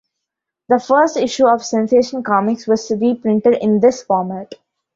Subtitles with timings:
[0.69, 4.55] The first issue of "Sensation Comics" was reprinted in this format.